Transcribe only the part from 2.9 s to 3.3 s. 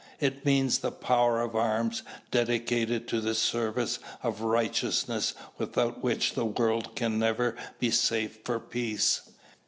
to